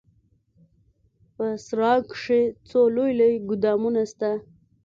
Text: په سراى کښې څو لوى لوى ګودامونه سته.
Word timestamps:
په 1.35 1.45
سراى 1.65 1.99
کښې 2.11 2.41
څو 2.69 2.79
لوى 2.95 3.11
لوى 3.19 3.35
ګودامونه 3.49 4.01
سته. 4.11 4.31